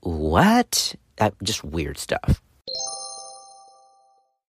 What? 0.00 0.94
That, 1.16 1.34
just 1.42 1.64
weird 1.64 1.98
stuff. 1.98 2.40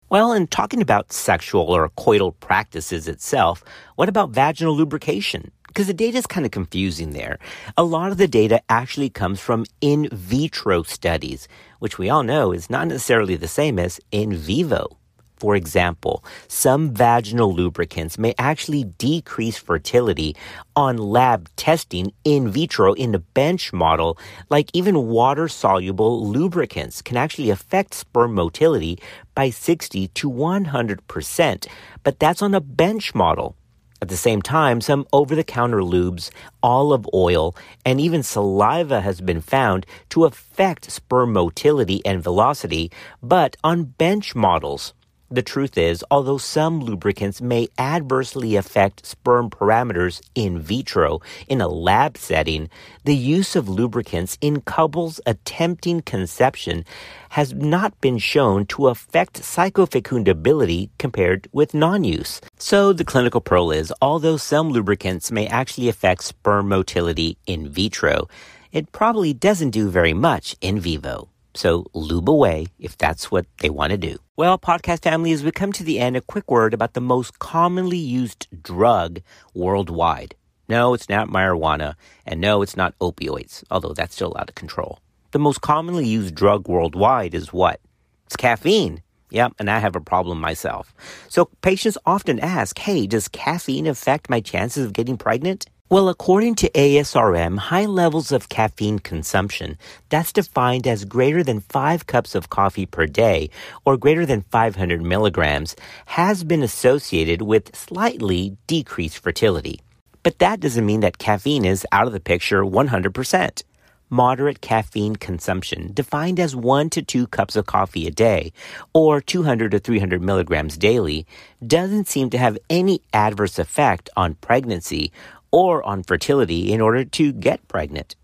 Well, 0.09 0.33
in 0.33 0.47
talking 0.47 0.81
about 0.81 1.13
sexual 1.13 1.63
or 1.63 1.89
coital 1.91 2.33
practices 2.39 3.09
itself, 3.09 3.65
what 3.97 4.09
about 4.09 4.31
vaginal 4.31 4.77
lubrication? 4.77 5.51
Because 5.67 5.89
the 5.89 5.95
data 5.95 6.17
is 6.17 6.27
kind 6.27 6.47
of 6.47 6.53
confusing 6.53 7.11
there. 7.11 7.39
A 7.77 7.83
lot 7.83 8.13
of 8.13 8.17
the 8.17 8.29
data 8.29 8.63
actually 8.69 9.11
comes 9.11 9.41
from 9.41 9.67
in 9.81 10.09
vitro 10.13 10.85
studies, 10.85 11.49
which 11.81 11.99
we 11.99 12.09
all 12.09 12.23
know 12.23 12.53
is 12.53 12.71
not 12.71 12.87
necessarily 12.87 13.35
the 13.35 13.49
same 13.49 13.79
as 13.81 14.01
in 14.13 14.33
vivo. 14.33 14.97
For 15.37 15.55
example, 15.55 16.25
some 16.49 16.95
vaginal 16.95 17.55
lubricants 17.55 18.17
may 18.17 18.35
actually 18.39 18.85
decrease 18.85 19.59
fertility 19.59 20.35
on 20.75 20.97
lab 20.97 21.51
testing 21.57 22.13
in 22.25 22.49
vitro 22.49 22.95
in 22.95 23.15
a 23.15 23.19
bench 23.19 23.71
model, 23.73 24.19
like 24.49 24.71
even 24.73 25.09
water 25.09 25.47
soluble 25.47 26.27
lubricants 26.27 27.03
can 27.03 27.19
actually 27.19 27.51
affect 27.51 27.93
sperm 27.93 28.35
motility 28.35 28.99
by 29.35 29.51
60 29.51 30.09
to 30.09 30.31
100%, 30.31 31.67
but 32.03 32.19
that's 32.19 32.41
on 32.41 32.55
a 32.55 32.61
bench 32.61 33.15
model. 33.15 33.57
At 34.01 34.09
the 34.09 34.17
same 34.17 34.43
time, 34.43 34.81
some 34.81 35.07
over 35.13 35.35
the 35.35 35.45
counter 35.45 35.81
lubes, 35.81 36.31
olive 36.63 37.07
oil, 37.15 37.57
and 37.85 37.99
even 38.01 38.23
saliva 38.23 39.01
has 39.01 39.23
been 39.23 39.41
found 39.41 39.87
to 40.11 40.27
affect 40.27 40.91
sperm 40.91 41.33
motility 41.33 42.05
and 42.05 42.23
velocity, 42.23 42.91
but 43.23 43.57
on 43.65 43.85
bench 43.85 44.35
models. 44.35 44.93
The 45.29 45.43
truth 45.43 45.77
is, 45.77 46.05
although 46.09 46.39
some 46.39 46.79
lubricants 46.79 47.43
may 47.43 47.67
adversely 47.79 48.55
affect 48.55 49.05
sperm 49.05 49.51
parameters 49.51 50.21
in 50.37 50.61
vitro 50.61 51.21
in 51.49 51.61
a 51.61 51.67
lab 51.67 52.17
setting, 52.17 52.71
the 53.05 53.17
use 53.17 53.57
of 53.57 53.69
lubricants 53.69 54.39
in 54.41 54.61
couples 54.61 55.21
attempting 55.27 56.03
conception 56.03 56.85
has 57.31 57.53
not 57.55 58.01
been 58.01 58.19
shown 58.19 58.67
to 58.67 58.87
affect 58.87 59.43
cycle 59.43 59.89
fecundability 59.89 60.91
compared 60.97 61.49
with 61.53 61.75
non-use. 61.75 62.41
So 62.57 62.93
the 62.93 63.05
clinical 63.05 63.41
pearl 63.41 63.73
is, 63.73 63.93
although 64.01 64.37
some 64.37 64.71
lubricants 64.71 65.33
may 65.33 65.49
actually 65.49 65.89
affect 65.89 66.23
sperm 66.23 66.69
motility 66.69 67.37
in 67.47 67.69
vitro, 67.69 68.29
it 68.71 68.93
probably 68.93 69.33
doesn't 69.33 69.71
do 69.71 69.91
very 69.91 70.15
much 70.15 70.55
in 70.61 70.79
vivo. 70.79 71.29
So 71.57 71.87
lube 71.95 72.29
away 72.29 72.67
if 72.79 72.99
that's 72.99 73.31
what 73.31 73.47
they 73.61 73.71
want 73.71 73.91
to 73.91 73.97
do. 73.97 74.19
Well, 74.37 74.59
podcast 74.59 75.03
family, 75.03 75.33
as 75.33 75.43
we 75.43 75.51
come 75.51 75.73
to 75.73 75.83
the 75.83 75.99
end, 75.99 76.15
a 76.15 76.21
quick 76.21 76.51
word 76.51 76.75
about 76.75 76.93
the 76.93 77.01
most 77.01 77.39
commonly 77.39 77.97
used 77.97 78.47
drug 78.63 79.23
worldwide. 79.55 80.35
No, 80.69 80.93
it's 80.93 81.09
not 81.09 81.29
marijuana. 81.29 81.95
And 82.27 82.43
no, 82.43 82.61
it's 82.61 82.77
not 82.77 82.99
opioids, 82.99 83.65
although 83.71 83.95
that's 83.95 84.15
still 84.15 84.37
out 84.39 84.51
of 84.51 84.55
control. 84.55 84.99
The 85.31 85.39
most 85.39 85.63
commonly 85.63 86.07
used 86.07 86.35
drug 86.35 86.69
worldwide 86.69 87.35
is 87.35 87.55
what? 87.55 87.81
It's 88.27 88.37
caffeine. 88.37 89.03
Yep, 89.31 89.55
and 89.59 89.71
I 89.71 89.79
have 89.79 89.97
a 89.97 90.01
problem 90.01 90.39
myself. 90.39 90.95
So 91.29 91.47
patients 91.63 91.97
often 92.05 92.39
ask, 92.39 92.79
hey, 92.79 93.07
does 93.07 93.29
caffeine 93.29 93.87
affect 93.87 94.29
my 94.29 94.41
chances 94.41 94.85
of 94.85 94.93
getting 94.93 95.17
pregnant? 95.17 95.67
Well, 95.89 96.09
according 96.09 96.57
to 96.57 96.71
ASRM, 96.71 97.59
high 97.59 97.87
levels 97.87 98.33
of 98.33 98.49
caffeine 98.49 98.99
consumption, 98.99 99.79
that's 100.09 100.33
defined 100.33 100.85
as 100.85 101.05
greater 101.05 101.45
than 101.45 101.61
five 101.61 102.09
cups 102.09 102.35
of 102.35 102.51
coffee 102.51 102.87
per 102.87 103.07
day 103.07 103.51
or 103.85 103.97
greater 103.97 104.27
than 104.27 104.43
500 104.51 105.01
milligrams, 105.01 105.77
has 106.07 106.43
been 106.43 106.65
associated 106.65 107.43
with 107.43 107.77
slightly 107.77 108.57
decreased 108.67 109.21
fertility. 109.21 109.79
But 110.25 110.41
that 110.41 110.59
doesn't 110.59 110.85
mean 110.85 111.03
that 111.03 111.19
caffeine 111.19 111.65
is 111.65 111.87
out 111.93 112.09
of 112.09 112.13
the 112.13 112.19
picture 112.19 112.65
100% 112.65 113.63
moderate 114.11 114.61
caffeine 114.61 115.17
consumption, 115.17 115.91
defined 115.93 116.39
as 116.39 116.55
one 116.55 116.89
to 116.91 117.03
two 117.03 117.27
cups 117.27 117.57
of 117.57 117.67
coffee 117.67 118.07
a 118.07 118.11
day, 118.11 118.53
or 118.93 119.21
200 119.21 119.73
to 119.73 119.79
300 119.79 120.23
milligrams 120.23 120.77
daily, 120.77 121.27
doesn't 121.67 122.07
seem 122.09 122.31
to 122.31 122.39
have 122.39 122.59
any 122.71 123.01
adverse 123.13 123.59
effect 123.59 124.09
on 124.17 124.35
pregnancy 124.35 125.11
or 125.57 125.83
on 125.85 126.03
fertility 126.03 126.71
in 126.71 126.83
order 126.83 127.03
to 127.03 127.33
get 127.33 127.67
pregnant. 127.67 128.15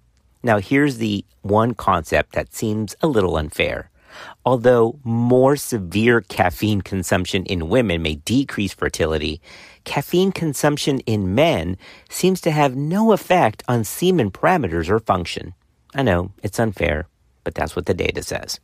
Now, 0.42 0.58
here's 0.58 0.98
the 0.98 1.24
one 1.40 1.72
concept 1.72 2.34
that 2.34 2.54
seems 2.54 2.94
a 3.00 3.06
little 3.06 3.38
unfair. 3.38 3.88
Although 4.44 4.98
more 5.02 5.56
severe 5.56 6.20
caffeine 6.20 6.82
consumption 6.82 7.46
in 7.46 7.70
women 7.70 8.02
may 8.02 8.16
decrease 8.16 8.74
fertility, 8.74 9.40
caffeine 9.84 10.30
consumption 10.30 10.98
in 11.00 11.34
men 11.34 11.78
seems 12.10 12.42
to 12.42 12.50
have 12.50 12.76
no 12.76 13.12
effect 13.12 13.62
on 13.66 13.82
semen 13.82 14.30
parameters 14.30 14.90
or 14.90 14.98
function. 14.98 15.54
I 15.94 16.02
know, 16.02 16.32
it's 16.42 16.60
unfair, 16.60 17.08
but 17.44 17.54
that's 17.54 17.74
what 17.74 17.86
the 17.86 17.94
data 17.94 18.22
says. 18.22 18.60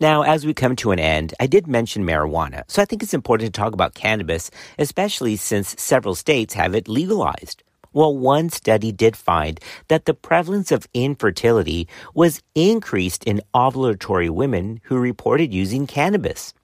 Now, 0.00 0.22
as 0.22 0.46
we 0.46 0.54
come 0.54 0.74
to 0.76 0.92
an 0.92 0.98
end, 0.98 1.34
I 1.38 1.46
did 1.46 1.66
mention 1.66 2.06
marijuana, 2.06 2.62
so 2.66 2.80
I 2.80 2.86
think 2.86 3.02
it's 3.02 3.12
important 3.12 3.52
to 3.52 3.60
talk 3.60 3.74
about 3.74 3.92
cannabis, 3.92 4.50
especially 4.78 5.36
since 5.36 5.78
several 5.78 6.14
states 6.14 6.54
have 6.54 6.74
it 6.74 6.88
legalized. 6.88 7.62
Well, 7.92 8.16
one 8.16 8.50
study 8.50 8.92
did 8.92 9.16
find 9.16 9.58
that 9.88 10.04
the 10.04 10.14
prevalence 10.14 10.70
of 10.70 10.86
infertility 10.94 11.88
was 12.14 12.42
increased 12.54 13.24
in 13.24 13.42
ovulatory 13.54 14.30
women 14.30 14.80
who 14.84 14.98
reported 14.98 15.52
using 15.52 15.86
cannabis 15.86 16.54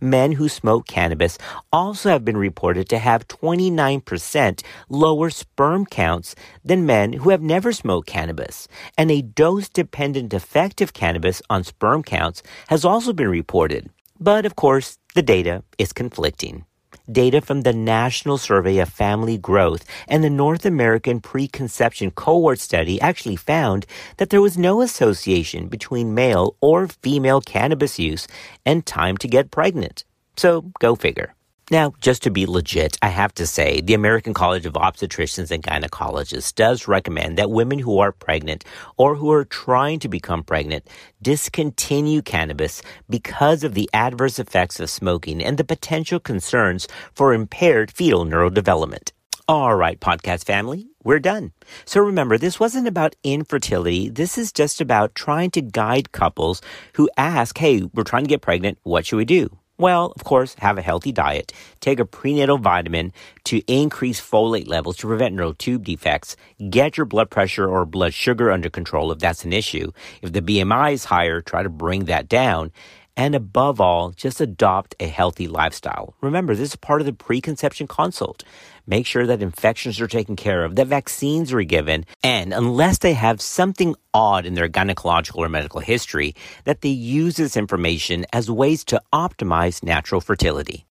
men 0.00 0.32
who 0.32 0.48
smoke 0.48 0.86
cannabis 0.86 1.38
also 1.72 2.10
have 2.10 2.24
been 2.24 2.36
reported 2.36 2.88
to 2.88 2.98
have 2.98 3.28
29% 3.28 4.62
lower 4.88 5.30
sperm 5.30 5.86
counts 5.86 6.34
than 6.64 6.86
men 6.86 7.12
who 7.12 7.30
have 7.30 7.42
never 7.42 7.72
smoked 7.72 8.08
cannabis. 8.08 8.68
And 8.98 9.10
a 9.10 9.22
dose 9.22 9.68
dependent 9.68 10.34
effect 10.34 10.80
of 10.80 10.92
cannabis 10.92 11.42
on 11.50 11.64
sperm 11.64 12.02
counts 12.02 12.42
has 12.68 12.84
also 12.84 13.12
been 13.12 13.28
reported. 13.28 13.90
But 14.18 14.46
of 14.46 14.56
course, 14.56 14.98
the 15.14 15.22
data 15.22 15.62
is 15.78 15.92
conflicting 15.92 16.64
data 17.10 17.40
from 17.40 17.62
the 17.62 17.72
National 17.72 18.38
Survey 18.38 18.78
of 18.78 18.88
Family 18.88 19.38
Growth 19.38 19.84
and 20.08 20.24
the 20.24 20.30
North 20.30 20.66
American 20.66 21.20
Preconception 21.20 22.10
Cohort 22.10 22.58
Study 22.58 23.00
actually 23.00 23.36
found 23.36 23.86
that 24.16 24.30
there 24.30 24.42
was 24.42 24.58
no 24.58 24.80
association 24.82 25.68
between 25.68 26.14
male 26.14 26.56
or 26.60 26.88
female 26.88 27.40
cannabis 27.40 27.98
use 27.98 28.26
and 28.64 28.84
time 28.84 29.16
to 29.18 29.28
get 29.28 29.50
pregnant. 29.50 30.04
So 30.36 30.72
go 30.80 30.94
figure. 30.94 31.34
Now, 31.68 31.94
just 32.00 32.22
to 32.22 32.30
be 32.30 32.46
legit, 32.46 32.96
I 33.02 33.08
have 33.08 33.34
to 33.34 33.44
say 33.44 33.80
the 33.80 33.94
American 33.94 34.34
College 34.34 34.66
of 34.66 34.74
Obstetricians 34.74 35.50
and 35.50 35.64
Gynecologists 35.64 36.54
does 36.54 36.86
recommend 36.86 37.38
that 37.38 37.50
women 37.50 37.80
who 37.80 37.98
are 37.98 38.12
pregnant 38.12 38.64
or 38.96 39.16
who 39.16 39.32
are 39.32 39.44
trying 39.44 39.98
to 39.98 40.08
become 40.08 40.44
pregnant 40.44 40.86
discontinue 41.20 42.22
cannabis 42.22 42.82
because 43.10 43.64
of 43.64 43.74
the 43.74 43.90
adverse 43.92 44.38
effects 44.38 44.78
of 44.78 44.88
smoking 44.88 45.42
and 45.42 45.58
the 45.58 45.64
potential 45.64 46.20
concerns 46.20 46.86
for 47.12 47.34
impaired 47.34 47.90
fetal 47.90 48.24
neurodevelopment. 48.24 49.10
All 49.48 49.74
right, 49.74 49.98
podcast 49.98 50.44
family, 50.44 50.86
we're 51.02 51.18
done. 51.18 51.50
So 51.84 52.00
remember, 52.00 52.38
this 52.38 52.60
wasn't 52.60 52.86
about 52.86 53.16
infertility. 53.24 54.08
This 54.08 54.38
is 54.38 54.52
just 54.52 54.80
about 54.80 55.16
trying 55.16 55.50
to 55.50 55.62
guide 55.62 56.12
couples 56.12 56.62
who 56.92 57.10
ask, 57.16 57.58
hey, 57.58 57.82
we're 57.92 58.04
trying 58.04 58.22
to 58.22 58.28
get 58.28 58.40
pregnant. 58.40 58.78
What 58.84 59.04
should 59.04 59.16
we 59.16 59.24
do? 59.24 59.50
Well, 59.78 60.14
of 60.16 60.24
course, 60.24 60.54
have 60.58 60.78
a 60.78 60.82
healthy 60.82 61.12
diet, 61.12 61.52
take 61.80 62.00
a 62.00 62.06
prenatal 62.06 62.56
vitamin 62.56 63.12
to 63.44 63.60
increase 63.66 64.18
folate 64.18 64.68
levels 64.68 64.96
to 64.98 65.06
prevent 65.06 65.34
neural 65.34 65.52
tube 65.52 65.84
defects, 65.84 66.34
get 66.70 66.96
your 66.96 67.04
blood 67.04 67.28
pressure 67.28 67.68
or 67.68 67.84
blood 67.84 68.14
sugar 68.14 68.50
under 68.50 68.70
control 68.70 69.12
if 69.12 69.18
that's 69.18 69.44
an 69.44 69.52
issue. 69.52 69.92
If 70.22 70.32
the 70.32 70.40
BMI 70.40 70.94
is 70.94 71.04
higher, 71.04 71.42
try 71.42 71.62
to 71.62 71.68
bring 71.68 72.06
that 72.06 72.26
down. 72.26 72.72
And 73.16 73.34
above 73.34 73.80
all, 73.80 74.10
just 74.10 74.40
adopt 74.40 74.94
a 75.00 75.06
healthy 75.06 75.48
lifestyle. 75.48 76.14
Remember, 76.20 76.54
this 76.54 76.70
is 76.70 76.76
part 76.76 77.00
of 77.00 77.06
the 77.06 77.12
preconception 77.12 77.86
consult. 77.86 78.44
Make 78.86 79.06
sure 79.06 79.26
that 79.26 79.42
infections 79.42 80.00
are 80.00 80.06
taken 80.06 80.36
care 80.36 80.64
of, 80.64 80.76
that 80.76 80.86
vaccines 80.86 81.52
are 81.52 81.62
given, 81.62 82.04
and 82.22 82.52
unless 82.52 82.98
they 82.98 83.14
have 83.14 83.40
something 83.40 83.96
odd 84.12 84.46
in 84.46 84.54
their 84.54 84.68
gynecological 84.68 85.38
or 85.38 85.48
medical 85.48 85.80
history, 85.80 86.34
that 86.64 86.82
they 86.82 86.90
use 86.90 87.36
this 87.36 87.56
information 87.56 88.26
as 88.32 88.50
ways 88.50 88.84
to 88.84 89.02
optimize 89.12 89.82
natural 89.82 90.20
fertility. 90.20 90.86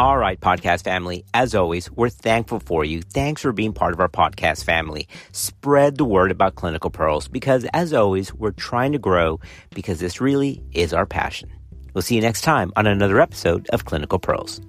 All 0.00 0.16
right, 0.16 0.40
podcast 0.40 0.84
family. 0.84 1.26
As 1.34 1.54
always, 1.54 1.90
we're 1.90 2.08
thankful 2.08 2.58
for 2.58 2.86
you. 2.86 3.02
Thanks 3.02 3.42
for 3.42 3.52
being 3.52 3.74
part 3.74 3.92
of 3.92 4.00
our 4.00 4.08
podcast 4.08 4.64
family. 4.64 5.06
Spread 5.32 5.98
the 5.98 6.06
word 6.06 6.30
about 6.30 6.54
Clinical 6.54 6.88
Pearls 6.88 7.28
because, 7.28 7.66
as 7.74 7.92
always, 7.92 8.32
we're 8.32 8.52
trying 8.52 8.92
to 8.92 8.98
grow 8.98 9.40
because 9.74 10.00
this 10.00 10.18
really 10.18 10.64
is 10.72 10.94
our 10.94 11.04
passion. 11.04 11.52
We'll 11.92 12.00
see 12.00 12.14
you 12.14 12.22
next 12.22 12.40
time 12.40 12.72
on 12.76 12.86
another 12.86 13.20
episode 13.20 13.68
of 13.74 13.84
Clinical 13.84 14.18
Pearls. 14.18 14.62